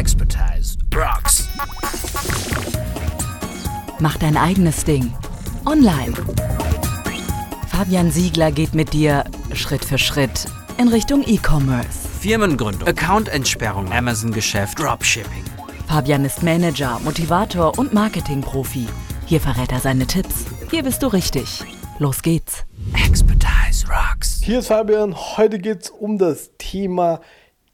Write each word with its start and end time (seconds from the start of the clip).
Expertise 0.00 0.78
rocks. 0.94 1.46
Mach 3.98 4.16
dein 4.16 4.38
eigenes 4.38 4.82
Ding. 4.82 5.12
Online. 5.66 6.14
Fabian 7.68 8.10
Siegler 8.10 8.50
geht 8.50 8.74
mit 8.74 8.94
dir 8.94 9.24
Schritt 9.52 9.84
für 9.84 9.98
Schritt 9.98 10.46
in 10.78 10.88
Richtung 10.88 11.22
E-Commerce. 11.26 12.08
Firmengründung, 12.18 12.88
Accountentsperrung, 12.88 13.92
Amazon-Geschäft, 13.92 14.78
Dropshipping. 14.78 15.44
Fabian 15.86 16.24
ist 16.24 16.42
Manager, 16.42 16.98
Motivator 17.04 17.78
und 17.78 17.92
Marketingprofi. 17.92 18.86
Hier 19.26 19.42
verrät 19.42 19.70
er 19.70 19.80
seine 19.80 20.06
Tipps. 20.06 20.46
Hier 20.70 20.82
bist 20.82 21.02
du 21.02 21.08
richtig. 21.08 21.62
Los 21.98 22.22
geht's. 22.22 22.64
Expertise 23.06 23.86
rocks. 23.86 24.40
Hier 24.42 24.60
ist 24.60 24.68
Fabian. 24.68 25.14
Heute 25.14 25.58
geht 25.58 25.82
es 25.82 25.90
um 25.90 26.16
das 26.16 26.52
Thema 26.56 27.20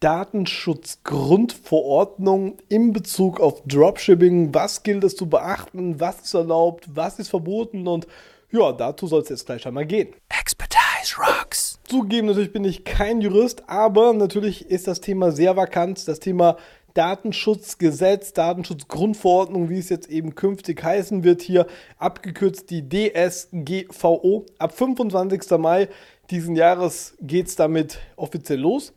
Datenschutzgrundverordnung 0.01 2.59
in 2.69 2.93
Bezug 2.93 3.41
auf 3.41 3.63
Dropshipping. 3.67 4.55
Was 4.55 4.83
gilt 4.83 5.05
es 5.05 5.17
zu 5.17 5.27
beachten? 5.29 6.01
Was 6.01 6.21
ist 6.21 6.35
erlaubt? 6.35 6.89
Was 6.95 7.19
ist 7.19 7.29
verboten? 7.29 7.89
Und 7.89 8.07
ja, 8.51 8.73
dazu 8.73 9.07
soll 9.07 9.23
es 9.23 9.31
jetzt 9.31 9.47
gleich 9.47 9.67
einmal 9.67 9.87
gehen. 9.87 10.09
Expertise 10.29 11.17
rocks. 11.19 11.79
Zugegeben, 11.85 12.27
natürlich 12.27 12.53
bin 12.53 12.65
ich 12.65 12.85
kein 12.85 13.21
Jurist, 13.21 13.69
aber 13.69 14.13
natürlich 14.13 14.71
ist 14.71 14.87
das 14.87 15.01
Thema 15.01 15.33
sehr 15.33 15.57
vakant. 15.57 16.07
Das 16.09 16.21
Thema 16.21 16.57
Datenschutzgesetz, 16.95 18.33
Datenschutzgrundverordnung, 18.33 19.69
wie 19.69 19.79
es 19.79 19.89
jetzt 19.89 20.09
eben 20.09 20.35
künftig 20.35 20.83
heißen 20.83 21.25
wird, 21.25 21.43
hier 21.43 21.67
abgekürzt 21.99 22.71
die 22.71 22.89
DSGVO. 22.89 24.47
Ab 24.59 24.77
25. 24.77 25.59
Mai 25.59 25.89
diesen 26.31 26.57
Jahres 26.57 27.17
geht 27.21 27.49
es 27.49 27.57
damit 27.57 27.99
offiziell 28.17 28.61
los. 28.61 28.93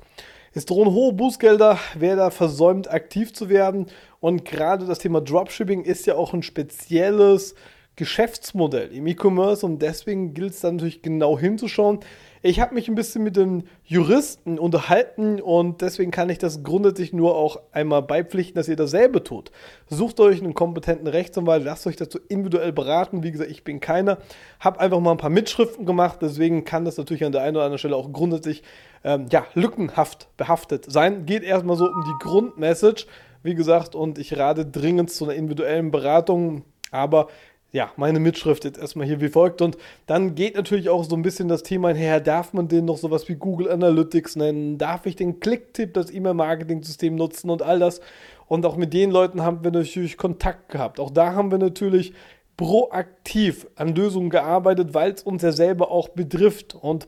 Es 0.59 0.65
drohen 0.65 0.91
hohe 0.91 1.13
Bußgelder, 1.13 1.79
wer 1.95 2.17
da 2.17 2.31
versäumt, 2.31 2.91
aktiv 2.91 3.31
zu 3.31 3.47
werden. 3.47 3.85
Und 4.19 4.43
gerade 4.43 4.85
das 4.85 4.99
Thema 4.99 5.21
Dropshipping 5.21 5.85
ist 5.85 6.05
ja 6.05 6.15
auch 6.15 6.33
ein 6.33 6.43
spezielles 6.43 7.55
Geschäftsmodell 7.95 8.91
im 8.91 9.07
E-Commerce 9.07 9.65
und 9.65 9.81
deswegen 9.81 10.33
gilt 10.33 10.51
es 10.51 10.59
dann 10.59 10.75
natürlich 10.75 11.01
genau 11.01 11.39
hinzuschauen. 11.39 12.01
Ich 12.41 12.61
habe 12.61 12.73
mich 12.73 12.87
ein 12.87 12.95
bisschen 12.95 13.21
mit 13.21 13.35
den 13.35 13.67
Juristen 13.83 14.59
unterhalten 14.59 15.41
und 15.41 15.81
deswegen 15.81 16.09
kann 16.09 16.29
ich 16.29 16.37
das 16.37 16.63
grundsätzlich 16.63 17.11
nur 17.11 17.35
auch 17.35 17.59
einmal 17.73 18.01
beipflichten, 18.01 18.55
dass 18.55 18.69
ihr 18.69 18.77
dasselbe 18.77 19.25
tut. 19.25 19.51
Sucht 19.87 20.21
euch 20.21 20.41
einen 20.41 20.53
kompetenten 20.53 21.07
Rechtsanwalt, 21.07 21.65
lasst 21.65 21.85
euch 21.85 21.97
dazu 21.97 22.17
individuell 22.29 22.71
beraten. 22.71 23.23
Wie 23.23 23.31
gesagt, 23.31 23.51
ich 23.51 23.65
bin 23.65 23.81
keiner, 23.81 24.19
habe 24.61 24.79
einfach 24.79 25.01
mal 25.01 25.11
ein 25.11 25.17
paar 25.17 25.29
Mitschriften 25.29 25.85
gemacht, 25.85 26.19
deswegen 26.21 26.63
kann 26.63 26.85
das 26.85 26.95
natürlich 26.95 27.25
an 27.25 27.33
der 27.33 27.41
einen 27.41 27.57
oder 27.57 27.65
anderen 27.65 27.79
Stelle 27.79 27.97
auch 27.97 28.09
grundsätzlich 28.13 28.63
ähm, 29.03 29.25
ja, 29.29 29.45
lückenhaft 29.53 30.29
behaftet 30.37 30.89
sein. 30.89 31.25
Geht 31.25 31.43
erstmal 31.43 31.75
so 31.75 31.87
um 31.87 32.05
die 32.05 32.23
Grundmessage, 32.23 33.05
wie 33.43 33.55
gesagt, 33.55 33.95
und 33.95 34.17
ich 34.17 34.37
rate 34.37 34.65
dringend 34.65 35.11
zu 35.11 35.25
einer 35.25 35.33
individuellen 35.33 35.91
Beratung. 35.91 36.63
Aber 36.91 37.27
ja, 37.71 37.91
meine 37.97 38.19
Mitschrift 38.19 38.65
jetzt 38.65 38.79
erstmal 38.79 39.05
hier 39.05 39.21
wie 39.21 39.29
folgt. 39.29 39.61
Und 39.61 39.77
dann 40.07 40.35
geht 40.35 40.55
natürlich 40.55 40.89
auch 40.89 41.03
so 41.03 41.15
ein 41.15 41.21
bisschen 41.21 41.47
das 41.47 41.63
Thema 41.63 41.93
her, 41.93 42.19
darf 42.19 42.53
man 42.53 42.67
den 42.67 42.85
noch 42.85 42.97
sowas 42.97 43.29
wie 43.29 43.35
Google 43.35 43.69
Analytics 43.69 44.35
nennen? 44.35 44.77
Darf 44.77 45.05
ich 45.05 45.15
den 45.15 45.39
Clicktip, 45.39 45.93
das 45.93 46.11
E-Mail-Marketing-System 46.11 47.15
nutzen 47.15 47.49
und 47.49 47.61
all 47.61 47.79
das? 47.79 48.01
Und 48.47 48.65
auch 48.65 48.75
mit 48.75 48.93
den 48.93 49.11
Leuten 49.11 49.43
haben 49.43 49.63
wir 49.63 49.71
natürlich 49.71 50.17
Kontakt 50.17 50.69
gehabt. 50.69 50.99
Auch 50.99 51.11
da 51.11 51.33
haben 51.33 51.51
wir 51.51 51.59
natürlich 51.59 52.13
proaktiv 52.57 53.67
an 53.75 53.95
Lösungen 53.95 54.31
gearbeitet, 54.31 54.93
weil 54.93 55.11
es 55.11 55.23
uns 55.23 55.43
ja 55.43 55.51
selber 55.51 55.91
auch 55.91 56.09
betrifft. 56.09 56.73
Und 56.73 57.07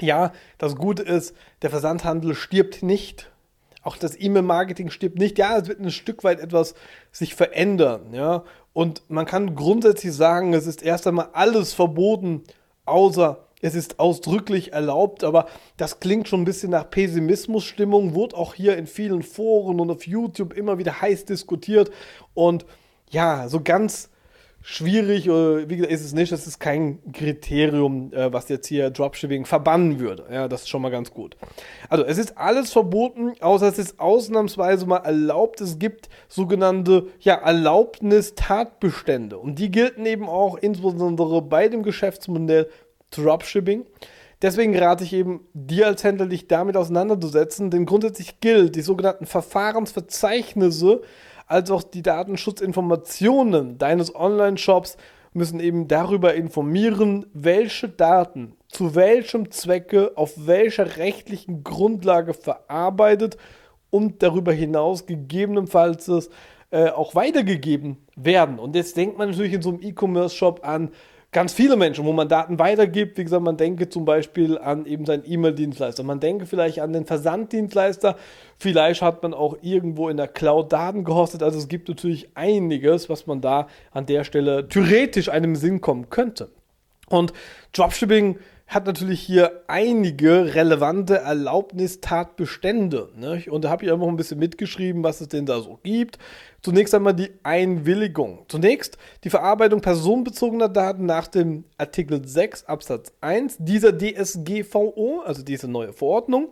ja, 0.00 0.32
das 0.58 0.74
Gute 0.74 1.02
ist, 1.02 1.36
der 1.62 1.70
Versandhandel 1.70 2.34
stirbt 2.34 2.82
nicht. 2.82 3.30
Auch 3.82 3.96
das 3.96 4.20
E-Mail-Marketing 4.20 4.90
stirbt 4.90 5.18
nicht. 5.18 5.38
Ja, 5.38 5.56
es 5.56 5.68
wird 5.68 5.80
ein 5.80 5.90
Stück 5.90 6.24
weit 6.24 6.40
etwas 6.40 6.74
sich 7.10 7.34
verändern. 7.34 8.12
Ja, 8.12 8.44
und 8.72 9.02
man 9.08 9.26
kann 9.26 9.54
grundsätzlich 9.54 10.14
sagen, 10.14 10.54
es 10.54 10.66
ist 10.66 10.82
erst 10.82 11.06
einmal 11.06 11.28
alles 11.32 11.72
verboten, 11.72 12.42
außer 12.84 13.46
es 13.60 13.74
ist 13.76 14.00
ausdrücklich 14.00 14.72
erlaubt, 14.72 15.22
aber 15.22 15.46
das 15.76 16.00
klingt 16.00 16.26
schon 16.26 16.42
ein 16.42 16.44
bisschen 16.44 16.70
nach 16.70 16.90
Pessimismusstimmung, 16.90 18.14
wurde 18.14 18.36
auch 18.36 18.54
hier 18.54 18.76
in 18.76 18.88
vielen 18.88 19.22
Foren 19.22 19.78
und 19.78 19.90
auf 19.90 20.06
YouTube 20.06 20.52
immer 20.52 20.78
wieder 20.78 21.00
heiß 21.00 21.26
diskutiert. 21.26 21.90
Und 22.34 22.66
ja, 23.10 23.48
so 23.48 23.60
ganz 23.62 24.10
schwierig, 24.62 25.26
äh, 25.26 25.68
wie 25.68 25.76
gesagt, 25.76 25.92
ist 25.92 26.04
es 26.04 26.12
nicht. 26.12 26.32
Das 26.32 26.46
ist 26.46 26.58
kein 26.58 27.00
Kriterium, 27.12 28.12
äh, 28.12 28.32
was 28.32 28.48
jetzt 28.48 28.68
hier 28.68 28.90
Dropshipping 28.90 29.44
verbannen 29.44 30.00
würde. 30.00 30.26
Ja, 30.30 30.48
das 30.48 30.62
ist 30.62 30.68
schon 30.68 30.82
mal 30.82 30.90
ganz 30.90 31.10
gut. 31.10 31.36
Also, 31.88 32.04
es 32.04 32.18
ist 32.18 32.38
alles 32.38 32.72
verboten, 32.72 33.32
außer 33.40 33.68
es 33.68 33.78
ist 33.78 34.00
ausnahmsweise 34.00 34.86
mal 34.86 34.98
erlaubt. 34.98 35.60
Es 35.60 35.78
gibt 35.78 36.08
sogenannte 36.28 37.06
ja, 37.20 37.34
Erlaubnis-Tatbestände. 37.34 39.38
Und 39.38 39.58
die 39.58 39.70
gelten 39.70 40.06
eben 40.06 40.28
auch 40.28 40.56
insbesondere 40.56 41.42
bei 41.42 41.68
dem 41.68 41.82
Geschäftsmodell 41.82 42.68
Dropshipping. 43.10 43.84
Deswegen 44.42 44.76
rate 44.76 45.04
ich 45.04 45.12
eben, 45.12 45.46
dir 45.54 45.86
als 45.86 46.02
Händler 46.02 46.26
dich 46.26 46.48
damit 46.48 46.76
auseinanderzusetzen, 46.76 47.70
denn 47.70 47.86
grundsätzlich 47.86 48.40
gilt, 48.40 48.74
die 48.74 48.82
sogenannten 48.82 49.24
Verfahrensverzeichnisse 49.24 51.02
als 51.52 51.70
auch 51.70 51.82
die 51.82 52.00
Datenschutzinformationen 52.02 53.76
deines 53.76 54.14
Online-Shops 54.14 54.96
müssen 55.34 55.60
eben 55.60 55.86
darüber 55.86 56.34
informieren, 56.34 57.26
welche 57.34 57.90
Daten 57.90 58.56
zu 58.68 58.94
welchem 58.94 59.50
Zwecke 59.50 60.12
auf 60.16 60.32
welcher 60.46 60.96
rechtlichen 60.96 61.62
Grundlage 61.62 62.32
verarbeitet 62.32 63.36
und 63.90 64.22
darüber 64.22 64.52
hinaus 64.54 65.04
gegebenenfalls 65.04 66.30
äh, 66.70 66.88
auch 66.88 67.14
weitergegeben 67.14 67.98
werden. 68.16 68.58
Und 68.58 68.74
jetzt 68.74 68.96
denkt 68.96 69.18
man 69.18 69.28
natürlich 69.28 69.52
in 69.52 69.62
so 69.62 69.70
einem 69.70 69.82
E-Commerce-Shop 69.82 70.60
an 70.62 70.90
ganz 71.32 71.54
viele 71.54 71.76
Menschen, 71.76 72.04
wo 72.04 72.12
man 72.12 72.28
Daten 72.28 72.58
weitergibt. 72.58 73.16
Wie 73.16 73.24
gesagt, 73.24 73.42
man 73.42 73.56
denke 73.56 73.88
zum 73.88 74.04
Beispiel 74.04 74.58
an 74.58 74.86
eben 74.86 75.06
seinen 75.06 75.24
E-Mail-Dienstleister. 75.26 76.02
Man 76.02 76.20
denke 76.20 76.46
vielleicht 76.46 76.80
an 76.80 76.92
den 76.92 77.06
Versanddienstleister. 77.06 78.16
Vielleicht 78.58 79.02
hat 79.02 79.22
man 79.22 79.34
auch 79.34 79.56
irgendwo 79.62 80.08
in 80.10 80.18
der 80.18 80.28
Cloud 80.28 80.72
Daten 80.72 81.04
gehostet. 81.04 81.42
Also 81.42 81.58
es 81.58 81.68
gibt 81.68 81.88
natürlich 81.88 82.28
einiges, 82.36 83.08
was 83.08 83.26
man 83.26 83.40
da 83.40 83.66
an 83.90 84.06
der 84.06 84.24
Stelle 84.24 84.68
theoretisch 84.68 85.30
einem 85.30 85.56
Sinn 85.56 85.80
kommen 85.80 86.10
könnte. 86.10 86.50
Und 87.08 87.32
Dropshipping 87.72 88.38
hat 88.74 88.86
natürlich 88.86 89.20
hier 89.20 89.64
einige 89.66 90.54
relevante 90.54 91.18
Erlaubnistatbestände. 91.18 93.10
Ne? 93.16 93.42
Und 93.50 93.64
da 93.64 93.70
habe 93.70 93.84
ich 93.84 93.92
einfach 93.92 94.06
ein 94.06 94.16
bisschen 94.16 94.38
mitgeschrieben, 94.38 95.04
was 95.04 95.20
es 95.20 95.28
denn 95.28 95.44
da 95.44 95.60
so 95.60 95.78
gibt. 95.82 96.18
Zunächst 96.62 96.94
einmal 96.94 97.14
die 97.14 97.30
Einwilligung. 97.42 98.46
Zunächst 98.48 98.96
die 99.24 99.30
Verarbeitung 99.30 99.80
personenbezogener 99.80 100.68
Daten 100.68 101.04
nach 101.04 101.26
dem 101.26 101.64
Artikel 101.76 102.26
6 102.26 102.64
Absatz 102.64 103.12
1 103.20 103.56
dieser 103.58 103.92
DSGVO, 103.96 105.22
also 105.24 105.42
diese 105.42 105.68
neue 105.68 105.92
Verordnung, 105.92 106.48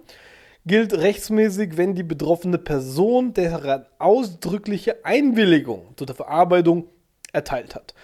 gilt 0.67 0.93
rechtsmäßig, 0.93 1.79
wenn 1.79 1.95
die 1.95 2.03
betroffene 2.03 2.59
Person 2.59 3.33
deren 3.33 3.87
ausdrückliche 3.99 5.07
Einwilligung 5.07 5.95
zu 5.97 6.05
der 6.05 6.17
Verarbeitung 6.17 6.89
erteilt 7.33 7.75
hat. 7.75 7.95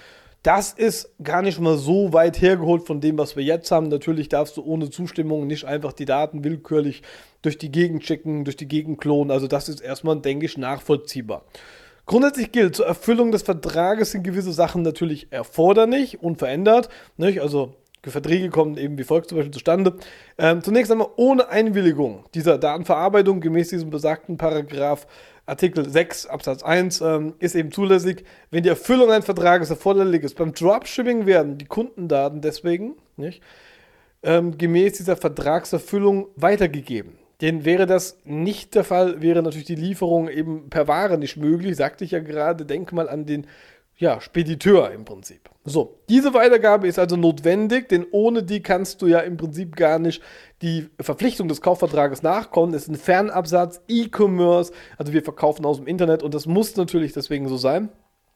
Das 0.47 0.73
ist 0.73 1.11
gar 1.25 1.43
nicht 1.43 1.59
mal 1.59 1.77
so 1.77 2.13
weit 2.13 2.41
hergeholt 2.41 2.87
von 2.87 3.01
dem, 3.01 3.19
was 3.19 3.35
wir 3.35 3.43
jetzt 3.43 3.73
haben. 3.73 3.89
Natürlich 3.89 4.29
darfst 4.29 4.57
du 4.57 4.63
ohne 4.63 4.91
Zustimmung 4.91 5.49
nicht 5.49 5.65
einfach 5.65 5.93
die 5.93 6.05
Daten 6.05 6.45
willkürlich 6.45 7.03
durch 7.43 7.59
die 7.59 7.73
Gegend 7.73 8.05
schicken, 8.07 8.45
durch 8.45 8.57
die 8.57 8.69
Gegend 8.69 9.01
klonen. 9.01 9.33
Also 9.33 9.49
das 9.49 9.69
ist 9.69 9.81
erstmal, 9.81 10.21
denke 10.21 10.47
ich, 10.47 10.57
nachvollziehbar. 10.57 11.43
Grundsätzlich 12.07 12.53
gilt, 12.53 12.77
zur 12.77 12.87
Erfüllung 12.87 13.33
des 13.33 13.43
Vertrages 13.43 14.13
sind 14.13 14.23
gewisse 14.23 14.53
Sachen 14.53 14.83
natürlich 14.83 15.27
erforderlich, 15.33 16.23
unverändert. 16.23 16.91
Nicht? 17.17 17.41
Also 17.41 17.75
Verträge 18.05 18.51
kommen 18.51 18.77
eben 18.77 18.99
wie 18.99 19.03
folgt 19.03 19.29
zum 19.29 19.39
Beispiel 19.39 19.53
zustande. 19.53 19.95
Ähm, 20.39 20.63
zunächst 20.63 20.93
einmal 20.93 21.09
ohne 21.17 21.49
Einwilligung 21.49 22.25
dieser 22.35 22.57
Datenverarbeitung 22.57 23.41
gemäß 23.41 23.71
diesem 23.71 23.91
besagten 23.91 24.37
Paragraph 24.37 25.09
Artikel 25.47 25.89
6 25.89 26.27
Absatz 26.27 26.63
1 26.65 27.01
ähm, 27.01 27.35
ist 27.39 27.55
eben 27.55 27.71
zulässig, 27.71 28.25
wenn 28.51 28.65
die 28.65 28.69
Erfüllung 28.69 29.11
eines 29.11 29.25
Vertrages 29.25 29.71
erforderlich 29.71 30.25
ist. 30.25 30.37
Beim 30.37 30.53
Dropshipping 30.53 31.25
werden 31.27 31.57
die 31.57 31.67
Kundendaten 31.67 32.41
deswegen 32.41 32.97
nicht, 33.17 33.43
ähm, 34.25 34.59
gemäß 34.59 34.95
dieser 34.95 35.17
Vertragserfüllung 35.17 36.29
weitergegeben. 36.35 37.17
Denn 37.43 37.65
wäre 37.65 37.87
das 37.87 38.19
nicht 38.25 38.75
der 38.75 38.83
Fall, 38.83 39.21
wäre 39.21 39.43
natürlich 39.43 39.67
die 39.67 39.75
Lieferung 39.75 40.29
eben 40.29 40.71
per 40.71 40.89
Ware 40.89 41.19
nicht 41.19 41.37
möglich, 41.37 41.77
sagte 41.77 42.05
ich 42.05 42.13
ja 42.13 42.21
gerade, 42.21 42.65
denk 42.65 42.93
mal 42.93 43.09
an 43.09 43.27
den 43.27 43.47
ja, 43.99 44.21
Spediteur 44.21 44.91
im 44.91 45.05
Prinzip. 45.05 45.49
So, 45.65 45.99
diese 46.09 46.35
Weitergabe 46.35 46.87
ist 46.87 46.99
also 46.99 47.17
notwendig, 47.17 47.89
denn 47.89 48.07
ohne 48.11 48.43
die 48.43 48.63
kannst 48.63 49.01
du 49.01 49.07
ja 49.07 49.21
im 49.21 49.37
Prinzip 49.39 49.75
gar 49.75 49.99
nicht 49.99 50.23
die 50.63 50.89
Verpflichtung 51.01 51.49
des 51.49 51.63
Kaufvertrages 51.63 52.23
nachkommen. 52.23 52.75
Es 52.75 52.83
ist 52.83 52.89
ein 52.89 52.97
Fernabsatz, 52.97 53.81
E-Commerce, 53.89 54.73
also 54.99 55.13
wir 55.13 55.23
verkaufen 55.23 55.65
aus 55.65 55.79
dem 55.79 55.87
Internet 55.87 56.23
und 56.23 56.35
das 56.35 56.47
muss 56.47 56.77
natürlich 56.77 57.15
deswegen 57.15 57.49
so 57.49 57.57
sein. 57.57 57.89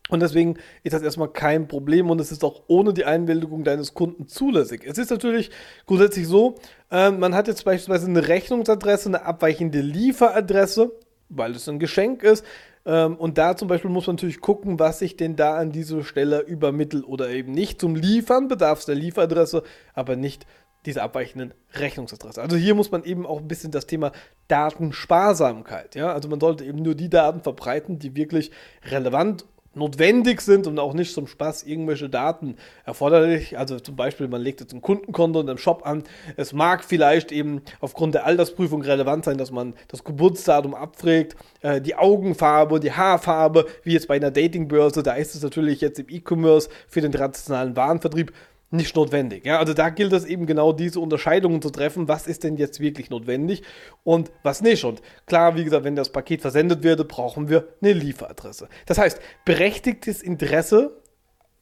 Und 0.09 0.21
deswegen 0.21 0.57
ist 0.83 0.93
das 0.93 1.03
erstmal 1.03 1.29
kein 1.29 1.69
Problem 1.69 2.11
und 2.11 2.21
es 2.21 2.33
ist 2.33 2.43
auch 2.43 2.63
ohne 2.67 2.93
die 2.93 3.05
Einwilligung 3.05 3.63
deines 3.63 3.95
Kunden 3.95 4.27
zulässig. 4.27 4.83
Es 4.85 4.99
ist 4.99 5.11
natürlich 5.11 5.51
grundsätzlich 5.87 6.27
so, 6.27 6.57
äh, 6.91 7.13
man 7.13 7.35
hat 7.35 7.47
jetzt 7.47 7.65
beispielsweise 7.65 8.09
eine 8.09 8.27
Rechnungsadresse, 8.27 9.11
eine 9.11 9.25
abweichende 9.25 9.81
Lieferadresse 9.81 10.91
weil 11.31 11.53
es 11.53 11.69
ein 11.69 11.79
Geschenk 11.79 12.23
ist. 12.23 12.45
Ähm, 12.87 13.17
und 13.17 13.39
da 13.39 13.57
zum 13.57 13.69
Beispiel 13.69 13.91
muss 13.91 14.07
man 14.07 14.17
natürlich 14.17 14.41
gucken, 14.41 14.79
was 14.79 15.03
ich 15.03 15.17
denn 15.17 15.37
da 15.37 15.57
an 15.57 15.73
dieser 15.73 16.03
Stelle 16.03 16.41
übermittle 16.41 17.05
oder 17.05 17.29
eben 17.29 17.53
nicht. 17.53 17.81
Zum 17.81 17.95
Liefern 17.95 18.49
bedarf 18.49 18.81
es 18.81 18.87
der 18.87 18.95
Lieferadresse, 18.95 19.63
aber 19.95 20.17
nicht 20.17 20.47
dieser 20.87 21.03
abweichenden 21.03 21.53
Rechnungsadresse. 21.75 22.41
Also 22.41 22.57
hier 22.57 22.75
muss 22.75 22.91
man 22.91 23.05
eben 23.05 23.27
auch 23.27 23.39
ein 23.39 23.49
bisschen 23.49 23.71
das 23.71 23.87
Thema 23.87 24.13
Datensparsamkeit, 24.49 25.95
ja, 25.95 26.13
also 26.13 26.29
man 26.29 26.41
sollte 26.41 26.65
eben 26.65 26.83
nur 26.83 26.95
die 26.95 27.11
Daten 27.11 27.41
verbreiten, 27.41 27.99
die 27.99 28.17
wirklich 28.17 28.51
relevant 28.85 29.45
notwendig 29.75 30.41
sind 30.41 30.67
und 30.67 30.79
auch 30.79 30.95
nicht 30.95 31.15
zum 31.15 31.29
Spaß 31.29 31.63
irgendwelche 31.63 32.09
Daten 32.09 32.57
erforderlich. 32.85 33.57
Also 33.57 33.79
zum 33.79 33.95
Beispiel, 33.95 34.27
man 34.27 34.43
legt 34.43 34.61
jetzt 34.61 34.73
ein 34.73 34.81
Kundenkonto 34.81 35.41
in 35.41 35.49
einem 35.49 35.59
Shop 35.59 35.87
an. 35.87 36.03
Es 36.37 36.53
mag 36.53 36.85
vielleicht 36.85 37.31
eben 37.31 37.63
aufgrund 37.81 38.15
der 38.15 38.27
Altersprüfung 38.27 38.83
relevant 38.83 39.25
sein, 39.25 39.39
dass 39.39 39.53
man 39.53 39.75
das 39.89 40.03
Geburtsdatum 40.03 40.75
abfragt, 40.75 41.37
äh, 41.63 41.81
die 41.81 41.95
Augenfarbe, 41.95 42.81
die 42.81 42.93
Haarfarbe, 42.93 43.67
wie 43.85 43.93
jetzt 43.93 44.09
bei 44.09 44.17
einer 44.17 44.33
Datingbörse. 44.33 45.03
Da 45.03 45.15
ist 45.15 45.37
es 45.37 45.43
natürlich 45.43 45.81
jetzt 45.81 46.01
im 46.01 46.07
E-Commerce 46.09 46.69
für 46.89 47.01
den 47.01 47.13
traditionellen 47.13 47.77
Warenvertrieb 47.77 48.33
nicht 48.71 48.95
notwendig. 48.95 49.45
Ja, 49.45 49.59
also 49.59 49.75
da 49.75 49.91
gilt 49.91 50.13
es 50.13 50.25
eben 50.25 50.47
genau 50.47 50.73
diese 50.73 51.01
Unterscheidungen 51.01 51.61
zu 51.61 51.71
treffen, 51.71 52.09
was 52.09 52.27
ist 52.27 52.45
denn 52.45 52.57
jetzt 52.57 52.81
wirklich 52.81 53.11
notwendig 53.11 53.63
und 54.05 54.31
was 54.43 54.63
nicht. 54.63 54.85
Und 54.85 55.03
klar, 55.27 55.57
wie 55.57 55.65
gesagt, 55.65 55.85
wenn 55.85 55.97
das 55.97 56.11
Paket 56.11 56.41
versendet 56.41 56.83
wird, 56.83 57.07
brauchen 57.09 57.49
wir 57.49 57.69
eine 57.83 57.93
Lieferadresse. 57.93 58.69
Das 58.87 58.99
heißt, 58.99 59.21
berechtigtes 59.45 60.23
Interesse 60.23 61.03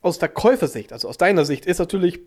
aus 0.02 0.18
Verkäufersicht, 0.18 0.92
also 0.92 1.08
aus 1.08 1.16
deiner 1.16 1.44
Sicht, 1.44 1.66
ist 1.66 1.78
natürlich 1.78 2.20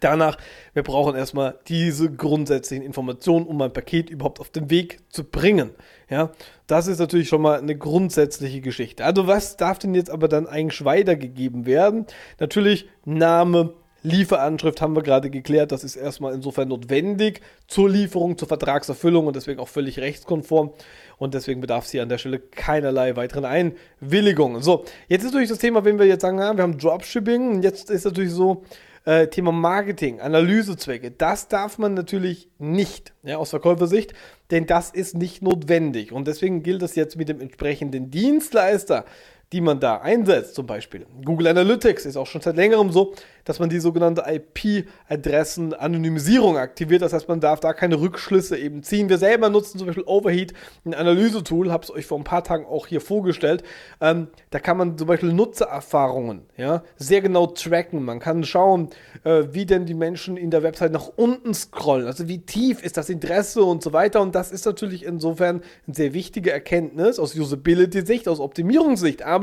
danach, 0.00 0.36
wir 0.72 0.82
brauchen 0.82 1.16
erstmal 1.16 1.58
diese 1.66 2.12
grundsätzlichen 2.12 2.84
Informationen, 2.84 3.46
um 3.46 3.60
ein 3.62 3.72
Paket 3.72 4.10
überhaupt 4.10 4.38
auf 4.38 4.50
den 4.50 4.70
Weg 4.70 5.00
zu 5.08 5.24
bringen. 5.24 5.70
Ja, 6.08 6.30
das 6.66 6.86
ist 6.86 7.00
natürlich 7.00 7.28
schon 7.28 7.42
mal 7.42 7.58
eine 7.58 7.76
grundsätzliche 7.76 8.60
Geschichte. 8.60 9.04
Also 9.04 9.26
was 9.26 9.56
darf 9.56 9.78
denn 9.78 9.94
jetzt 9.94 10.10
aber 10.10 10.28
dann 10.28 10.46
eigentlich 10.46 10.84
weitergegeben 10.84 11.66
werden? 11.66 12.06
Natürlich 12.38 12.88
Name, 13.04 13.74
Lieferanschrift 14.02 14.80
haben 14.80 14.96
wir 14.96 15.02
gerade 15.02 15.30
geklärt, 15.30 15.72
das 15.72 15.84
ist 15.84 15.96
erstmal 15.96 16.34
insofern 16.34 16.68
notwendig 16.68 17.40
zur 17.66 17.90
Lieferung, 17.90 18.38
zur 18.38 18.48
Vertragserfüllung 18.48 19.26
und 19.26 19.36
deswegen 19.36 19.60
auch 19.60 19.68
völlig 19.68 19.98
rechtskonform 19.98 20.72
und 21.18 21.34
deswegen 21.34 21.60
bedarf 21.60 21.84
es 21.84 21.90
hier 21.90 22.02
an 22.02 22.08
der 22.08 22.18
Stelle 22.18 22.38
keinerlei 22.38 23.16
weiteren 23.16 23.44
Einwilligungen. 23.44 24.62
So, 24.62 24.84
jetzt 25.08 25.22
ist 25.22 25.32
natürlich 25.32 25.50
das 25.50 25.58
Thema, 25.58 25.84
wenn 25.84 25.98
wir 25.98 26.06
jetzt 26.06 26.22
sagen, 26.22 26.38
ja, 26.38 26.56
wir 26.56 26.62
haben 26.62 26.78
Dropshipping 26.78 27.50
und 27.56 27.62
jetzt 27.62 27.90
ist 27.90 28.04
natürlich 28.04 28.32
so, 28.32 28.64
äh, 29.04 29.28
Thema 29.28 29.52
Marketing, 29.52 30.20
Analysezwecke, 30.20 31.10
das 31.10 31.48
darf 31.48 31.78
man 31.78 31.94
natürlich 31.94 32.48
nicht 32.58 33.12
ja, 33.22 33.38
aus 33.38 33.50
Verkäufersicht, 33.50 34.12
denn 34.50 34.66
das 34.66 34.90
ist 34.90 35.16
nicht 35.16 35.42
notwendig. 35.42 36.12
Und 36.12 36.28
deswegen 36.28 36.62
gilt 36.62 36.82
es 36.82 36.94
jetzt 36.96 37.16
mit 37.16 37.28
dem 37.28 37.40
entsprechenden 37.40 38.10
Dienstleister, 38.10 39.04
die 39.52 39.60
man 39.60 39.78
da 39.80 39.96
einsetzt, 39.96 40.54
zum 40.54 40.66
Beispiel. 40.66 41.04
Google 41.24 41.48
Analytics 41.48 42.06
ist 42.06 42.16
auch 42.16 42.26
schon 42.26 42.40
seit 42.40 42.54
längerem 42.56 42.92
so, 42.92 43.14
dass 43.44 43.58
man 43.58 43.68
die 43.68 43.80
sogenannte 43.80 44.22
IP-Adressen-Anonymisierung 44.26 46.56
aktiviert. 46.56 47.02
Das 47.02 47.12
heißt, 47.12 47.28
man 47.28 47.40
darf 47.40 47.58
da 47.58 47.72
keine 47.72 48.00
Rückschlüsse 48.00 48.56
eben 48.56 48.84
ziehen. 48.84 49.08
Wir 49.08 49.18
selber 49.18 49.50
nutzen 49.50 49.78
zum 49.78 49.88
Beispiel 49.88 50.04
Overheat, 50.06 50.54
ein 50.84 50.94
Analysetool, 50.94 51.72
habe 51.72 51.82
es 51.82 51.90
euch 51.90 52.06
vor 52.06 52.16
ein 52.18 52.24
paar 52.24 52.44
Tagen 52.44 52.64
auch 52.64 52.86
hier 52.86 53.00
vorgestellt. 53.00 53.64
Ähm, 54.00 54.28
da 54.50 54.60
kann 54.60 54.76
man 54.76 54.96
zum 54.96 55.08
Beispiel 55.08 55.32
Nutzererfahrungen 55.32 56.42
ja, 56.56 56.84
sehr 56.96 57.22
genau 57.22 57.46
tracken. 57.46 58.04
Man 58.04 58.20
kann 58.20 58.44
schauen, 58.44 58.90
äh, 59.24 59.46
wie 59.50 59.66
denn 59.66 59.84
die 59.84 59.94
Menschen 59.94 60.36
in 60.36 60.52
der 60.52 60.62
Website 60.62 60.92
nach 60.92 61.10
unten 61.16 61.54
scrollen. 61.54 62.06
Also 62.06 62.28
wie 62.28 62.38
tief 62.38 62.84
ist 62.84 62.96
das 62.96 63.08
Interesse 63.08 63.64
und 63.64 63.82
so 63.82 63.92
weiter. 63.92 64.20
Und 64.20 64.36
das 64.36 64.52
ist 64.52 64.64
natürlich 64.64 65.04
insofern 65.04 65.62
eine 65.86 65.96
sehr 65.96 66.14
wichtige 66.14 66.52
Erkenntnis 66.52 67.18
aus 67.18 67.34
Usability-Sicht, 67.34 68.28
aus 68.28 68.38
Optimierungssicht. 68.38 69.22
Aber 69.22 69.39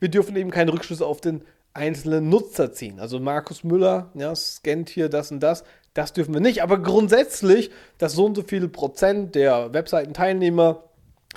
wir 0.00 0.08
dürfen 0.08 0.36
eben 0.36 0.50
keine 0.50 0.72
Rückschlüsse 0.72 1.06
auf 1.06 1.20
den 1.20 1.42
einzelne 1.74 2.20
Nutzer 2.20 2.72
ziehen. 2.72 3.00
Also 3.00 3.18
Markus 3.18 3.64
Müller, 3.64 4.10
ja, 4.14 4.34
scannt 4.34 4.88
hier 4.90 5.08
das 5.08 5.30
und 5.30 5.40
das. 5.40 5.64
Das 5.94 6.12
dürfen 6.12 6.34
wir 6.34 6.40
nicht. 6.40 6.62
Aber 6.62 6.78
grundsätzlich, 6.78 7.70
dass 7.98 8.14
so 8.14 8.24
und 8.24 8.34
so 8.34 8.42
viele 8.42 8.68
Prozent 8.68 9.34
der 9.34 9.72
Webseitenteilnehmer 9.72 10.84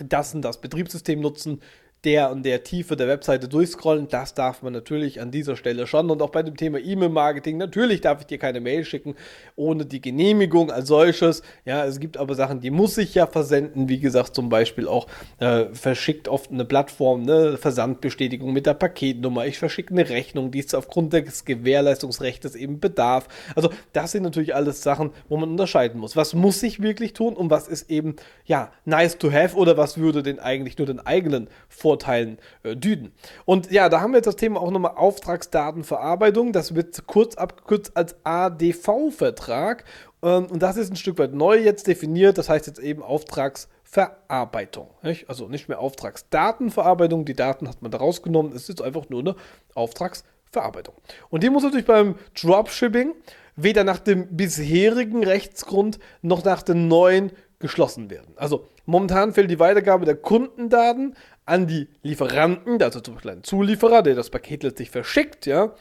das 0.03 0.33
und 0.33 0.41
das 0.41 0.61
Betriebssystem 0.61 1.19
nutzen, 1.19 1.61
der 2.05 2.31
und 2.31 2.43
der 2.43 2.63
Tiefe 2.63 2.95
der 2.95 3.07
Webseite 3.07 3.47
durchscrollen. 3.47 4.07
Das 4.07 4.33
darf 4.33 4.61
man 4.61 4.73
natürlich 4.73 5.19
an 5.19 5.31
dieser 5.31 5.55
Stelle 5.55 5.87
schon. 5.87 6.09
Und 6.11 6.21
auch 6.21 6.29
bei 6.29 6.43
dem 6.43 6.55
Thema 6.55 6.79
E-Mail-Marketing, 6.79 7.57
natürlich 7.57 8.01
darf 8.01 8.21
ich 8.21 8.27
dir 8.27 8.37
keine 8.37 8.61
Mail 8.61 8.85
schicken 8.85 9.15
ohne 9.55 9.85
die 9.85 10.01
Genehmigung 10.01 10.71
als 10.71 10.87
solches. 10.87 11.41
Ja, 11.65 11.85
es 11.85 11.99
gibt 11.99 12.17
aber 12.17 12.35
Sachen, 12.35 12.61
die 12.61 12.71
muss 12.71 12.97
ich 12.97 13.15
ja 13.15 13.25
versenden. 13.25 13.89
Wie 13.89 13.99
gesagt, 13.99 14.35
zum 14.35 14.49
Beispiel 14.49 14.87
auch 14.87 15.07
äh, 15.39 15.65
verschickt 15.73 16.27
oft 16.27 16.51
eine 16.51 16.65
Plattform, 16.65 17.23
eine 17.23 17.57
Versandbestätigung 17.57 18.53
mit 18.53 18.65
der 18.65 18.75
Paketnummer. 18.75 19.45
Ich 19.47 19.57
verschicke 19.57 19.93
eine 19.93 20.07
Rechnung, 20.07 20.51
die 20.51 20.59
es 20.59 20.73
aufgrund 20.75 21.13
des 21.13 21.45
Gewährleistungsrechts 21.45 22.55
eben 22.55 22.79
bedarf. 22.79 23.27
Also 23.55 23.71
das 23.93 24.11
sind 24.11 24.23
natürlich 24.23 24.53
alles 24.53 24.83
Sachen, 24.83 25.11
wo 25.27 25.37
man 25.37 25.49
unterscheiden 25.49 25.99
muss. 25.99 26.15
Was 26.15 26.33
muss 26.33 26.61
ich 26.61 26.81
wirklich 26.81 27.13
tun 27.13 27.33
und 27.33 27.49
was 27.49 27.67
ist 27.67 27.89
eben, 27.89 28.15
ja, 28.45 28.71
nice 28.85 29.17
to 29.17 29.31
have 29.31 29.55
oder 29.55 29.77
was 29.77 29.97
würde 29.97 30.21
denn 30.21 30.39
eigentlich 30.39 30.77
nur 30.77 30.87
den 30.87 30.99
eigenen 30.99 31.47
Vorteil 31.67 31.94
Vorurteilen 31.95 32.37
äh, 32.63 32.75
düden. 32.75 33.13
Und 33.45 33.71
ja, 33.71 33.89
da 33.89 34.01
haben 34.01 34.11
wir 34.11 34.17
jetzt 34.17 34.27
das 34.27 34.35
Thema 34.35 34.61
auch 34.61 34.71
nochmal 34.71 34.93
Auftragsdatenverarbeitung. 34.95 36.51
Das 36.51 36.75
wird 36.75 37.07
kurz 37.07 37.35
abgekürzt 37.35 37.95
als 37.95 38.15
ADV-Vertrag. 38.23 39.85
Ähm, 40.23 40.47
und 40.47 40.61
das 40.61 40.77
ist 40.77 40.91
ein 40.91 40.95
Stück 40.95 41.17
weit 41.19 41.33
neu 41.33 41.57
jetzt 41.57 41.87
definiert. 41.87 42.37
Das 42.37 42.49
heißt 42.49 42.67
jetzt 42.67 42.79
eben 42.79 43.01
Auftragsverarbeitung. 43.01 44.89
Nicht? 45.01 45.29
Also 45.29 45.47
nicht 45.47 45.69
mehr 45.69 45.79
Auftragsdatenverarbeitung. 45.79 47.25
Die 47.25 47.35
Daten 47.35 47.67
hat 47.67 47.81
man 47.81 47.91
da 47.91 47.97
rausgenommen. 47.97 48.53
Es 48.53 48.69
ist 48.69 48.81
einfach 48.81 49.09
nur 49.09 49.21
eine 49.21 49.35
Auftragsverarbeitung. 49.73 50.95
Und 51.29 51.43
die 51.43 51.49
muss 51.49 51.63
natürlich 51.63 51.85
beim 51.85 52.15
Dropshipping 52.39 53.13
weder 53.55 53.85
nach 53.85 53.99
dem 53.99 54.35
bisherigen 54.35 55.23
Rechtsgrund 55.23 55.99
noch 56.21 56.43
nach 56.43 56.61
dem 56.61 56.89
neuen 56.89 57.31
geschlossen 57.59 58.09
werden. 58.09 58.33
Also 58.35 58.67
momentan 58.85 59.33
fällt 59.33 59.51
die 59.51 59.59
Weitergabe 59.59 60.05
der 60.05 60.15
Kundendaten 60.15 61.15
an 61.45 61.67
die 61.67 61.87
Lieferanten, 62.01 62.81
also 62.81 62.99
zum 62.99 63.15
Beispiel 63.15 63.31
ein 63.31 63.43
Zulieferer, 63.43 64.01
der 64.01 64.15
das 64.15 64.29
Paket 64.29 64.63
letztlich 64.63 64.89
verschickt, 64.89 65.45
ja. 65.45 65.73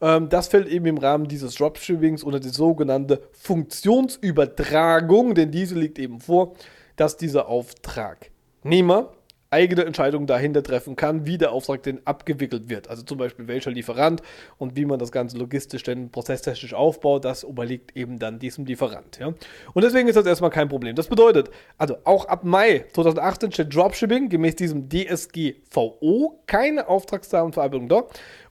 Ähm, 0.00 0.28
das 0.28 0.48
fällt 0.48 0.68
eben 0.68 0.86
im 0.86 0.98
Rahmen 0.98 1.28
dieses 1.28 1.54
Dropshippings 1.54 2.22
unter 2.22 2.40
die 2.40 2.50
sogenannte 2.50 3.22
Funktionsübertragung, 3.32 5.34
denn 5.34 5.50
diese 5.50 5.74
liegt 5.74 5.98
eben 5.98 6.20
vor, 6.20 6.54
dass 6.96 7.16
dieser 7.16 7.48
Auftragnehmer 7.48 9.12
eigene 9.50 9.84
Entscheidungen 9.84 10.26
dahinter 10.26 10.62
treffen 10.62 10.96
kann, 10.96 11.26
wie 11.26 11.38
der 11.38 11.52
Auftrag 11.52 11.82
denn 11.82 12.00
abgewickelt 12.04 12.68
wird. 12.68 12.88
Also 12.88 13.02
zum 13.02 13.18
Beispiel 13.18 13.48
welcher 13.48 13.70
Lieferant 13.70 14.22
und 14.58 14.76
wie 14.76 14.84
man 14.84 14.98
das 14.98 15.12
Ganze 15.12 15.38
logistisch 15.38 15.82
denn 15.82 16.10
prozesstechnisch 16.10 16.74
aufbaut, 16.74 17.24
das 17.24 17.44
oberliegt 17.44 17.96
eben 17.96 18.18
dann 18.18 18.38
diesem 18.38 18.66
Lieferant. 18.66 19.18
Ja? 19.18 19.28
Und 19.72 19.84
deswegen 19.84 20.08
ist 20.08 20.16
das 20.16 20.26
erstmal 20.26 20.50
kein 20.50 20.68
Problem. 20.68 20.96
Das 20.96 21.08
bedeutet, 21.08 21.50
also 21.78 21.96
auch 22.04 22.26
ab 22.26 22.44
Mai 22.44 22.84
2018 22.92 23.52
steht 23.52 23.74
Dropshipping 23.74 24.28
gemäß 24.28 24.56
diesem 24.56 24.88
DSGVO 24.88 26.42
keine 26.46 26.88
Auftragsdatenverarbeitung 26.88 27.88
da. 27.88 28.04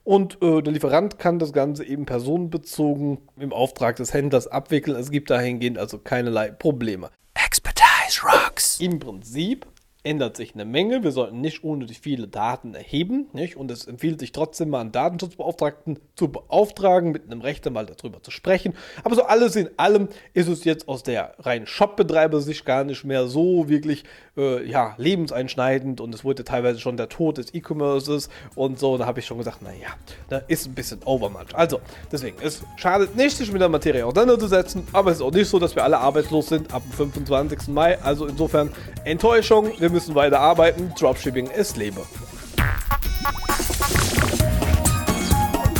Und 0.04 0.40
äh, 0.40 0.62
der 0.62 0.72
Lieferant 0.72 1.18
kann 1.18 1.40
das 1.40 1.52
Ganze 1.52 1.84
eben 1.84 2.06
personenbezogen 2.06 3.18
im 3.38 3.52
Auftrag 3.52 3.96
des 3.96 4.14
Händlers 4.14 4.46
abwickeln. 4.46 4.96
Es 4.96 5.10
gibt 5.10 5.30
dahingehend 5.30 5.78
also 5.78 5.98
keinerlei 5.98 6.50
Probleme. 6.52 7.10
Expertise 7.34 8.22
rocks. 8.22 8.78
Im 8.80 9.00
Prinzip 9.00 9.66
ändert 10.06 10.36
sich 10.36 10.54
eine 10.54 10.64
Menge. 10.64 11.02
Wir 11.02 11.10
sollten 11.10 11.40
nicht 11.40 11.64
unnötig 11.64 11.98
viele 12.00 12.28
Daten 12.28 12.74
erheben. 12.74 13.26
Nicht? 13.32 13.56
Und 13.56 13.70
es 13.72 13.86
empfiehlt 13.86 14.20
sich 14.20 14.30
trotzdem 14.30 14.70
mal 14.70 14.80
einen 14.80 14.92
Datenschutzbeauftragten 14.92 15.98
zu 16.14 16.28
beauftragen, 16.28 17.10
mit 17.10 17.24
einem 17.24 17.40
Rechtsanwalt 17.40 17.90
darüber 17.90 18.22
zu 18.22 18.30
sprechen. 18.30 18.74
Aber 19.02 19.16
so 19.16 19.24
alles 19.24 19.56
in 19.56 19.68
allem 19.76 20.08
ist 20.32 20.46
es 20.46 20.62
jetzt 20.62 20.88
aus 20.88 21.02
der 21.02 21.34
reinen 21.40 21.66
Shop-Betreiber-Sicht 21.66 22.64
gar 22.64 22.84
nicht 22.84 23.04
mehr 23.04 23.26
so 23.26 23.68
wirklich 23.68 24.04
äh, 24.36 24.64
ja, 24.68 24.94
lebenseinschneidend. 24.96 26.00
Und 26.00 26.14
es 26.14 26.24
wurde 26.24 26.44
teilweise 26.44 26.78
schon 26.78 26.96
der 26.96 27.08
Tod 27.08 27.38
des 27.38 27.52
E-Commerces 27.52 28.28
und 28.54 28.78
so. 28.78 28.98
Da 28.98 29.06
habe 29.06 29.18
ich 29.18 29.26
schon 29.26 29.38
gesagt, 29.38 29.62
naja, 29.62 29.88
da 30.28 30.38
ist 30.46 30.66
ein 30.66 30.74
bisschen 30.74 31.00
Overmatch. 31.04 31.52
Also, 31.54 31.80
deswegen, 32.12 32.36
es 32.42 32.62
schadet 32.76 33.16
nicht, 33.16 33.36
sich 33.36 33.50
mit 33.50 33.60
der 33.60 33.68
Materie 33.68 34.06
auseinanderzusetzen. 34.06 34.86
Aber 34.92 35.10
es 35.10 35.16
ist 35.16 35.22
auch 35.22 35.32
nicht 35.32 35.48
so, 35.48 35.58
dass 35.58 35.74
wir 35.74 35.82
alle 35.82 35.98
arbeitslos 35.98 36.46
sind 36.46 36.72
ab 36.72 36.82
dem 36.82 36.92
25. 36.92 37.68
Mai. 37.68 37.98
Also 38.00 38.26
insofern 38.26 38.72
Enttäuschung. 39.04 39.72
Wir 39.80 39.95
müssen 39.96 40.14
weiter 40.14 40.40
arbeiten. 40.40 40.92
Dropshipping 40.98 41.46
ist 41.46 41.78
Lebe. 41.78 42.02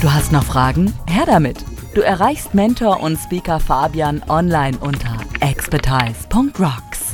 Du 0.00 0.10
hast 0.10 0.32
noch 0.32 0.44
Fragen? 0.44 0.94
Her 1.06 1.26
damit! 1.26 1.58
Du 1.94 2.00
erreichst 2.00 2.54
Mentor 2.54 3.02
und 3.02 3.18
Speaker 3.18 3.60
Fabian 3.60 4.22
online 4.28 4.78
unter 4.78 5.18
expertise.rocks. 5.40 7.05